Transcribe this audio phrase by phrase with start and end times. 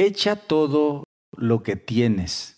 [0.00, 1.04] echa todo
[1.36, 2.56] lo que tienes.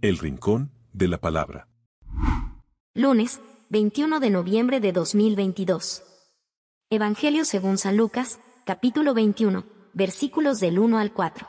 [0.00, 1.68] El Rincón de la Palabra.
[2.94, 3.40] Lunes,
[3.70, 6.02] 21 de noviembre de 2022.
[6.90, 11.46] Evangelio según San Lucas, capítulo 21, versículos del 1 al 4.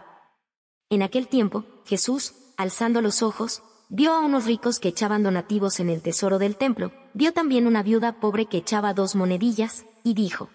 [0.89, 5.89] En aquel tiempo, Jesús, alzando los ojos, vio a unos ricos que echaban donativos en
[5.89, 10.49] el tesoro del templo, vio también una viuda pobre que echaba dos monedillas, y dijo,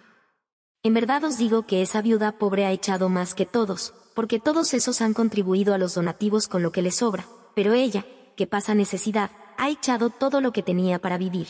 [0.83, 4.75] En verdad os digo que esa viuda pobre ha echado más que todos, porque todos
[4.75, 8.05] esos han contribuido a los donativos con lo que les sobra, pero ella,
[8.37, 11.49] que pasa necesidad, ha echado todo lo que tenía para vivir.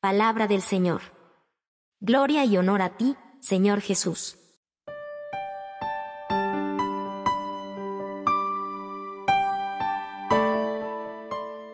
[0.00, 1.02] Palabra del Señor.
[2.00, 4.39] Gloria y honor a ti, Señor Jesús.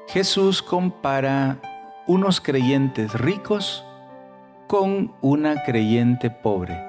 [0.09, 1.59] Jesús compara
[2.07, 3.85] unos creyentes ricos
[4.69, 6.81] con una creyente pobre.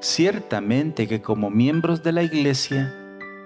[0.00, 2.94] Ciertamente que como miembros de la iglesia,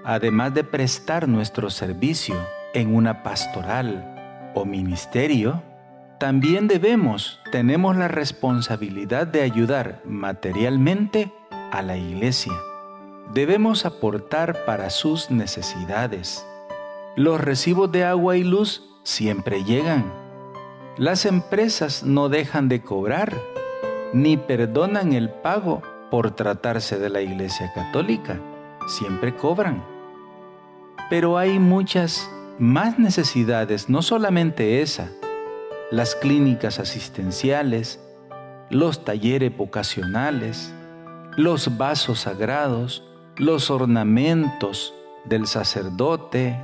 [0.04, 2.34] además de prestar nuestro servicio
[2.74, 5.62] en una pastoral o ministerio,
[6.18, 11.32] también debemos, tenemos la responsabilidad de ayudar materialmente
[11.70, 12.52] a la iglesia.
[13.32, 16.44] Debemos aportar para sus necesidades.
[17.16, 20.12] Los recibos de agua y luz siempre llegan.
[20.98, 23.34] Las empresas no dejan de cobrar,
[24.12, 28.38] ni perdonan el pago por tratarse de la Iglesia Católica.
[28.86, 29.82] Siempre cobran.
[31.08, 35.08] Pero hay muchas más necesidades, no solamente esa,
[35.90, 37.98] las clínicas asistenciales,
[38.68, 40.70] los talleres vocacionales,
[41.38, 43.04] los vasos sagrados,
[43.38, 44.92] los ornamentos
[45.24, 46.60] del sacerdote,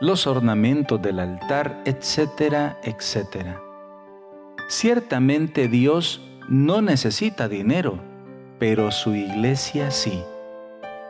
[0.00, 3.60] los ornamentos del altar, etcétera, etcétera.
[4.68, 7.98] Ciertamente Dios no necesita dinero,
[8.58, 10.22] pero su iglesia sí.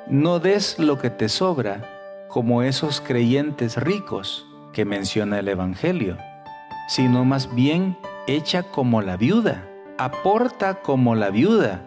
[0.06, 6.18] No des lo que te sobra, como esos creyentes ricos que menciona el Evangelio,
[6.88, 7.96] sino más bien
[8.26, 9.66] echa como la viuda,
[9.98, 11.82] aporta como la viuda,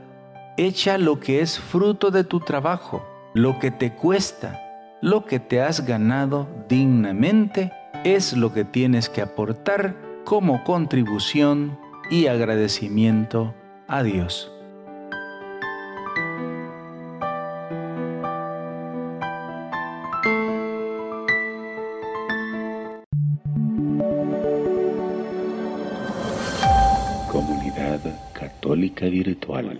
[0.57, 4.66] echa lo que es fruto de tu trabajo, lo que te cuesta,
[5.07, 7.71] lo que te has ganado dignamente,
[8.03, 9.95] es lo que tienes que aportar
[10.25, 11.79] como contribución
[12.11, 13.55] y agradecimiento
[13.87, 14.51] a Dios.
[27.31, 28.01] Comunidad
[28.33, 29.79] Católica Virtual.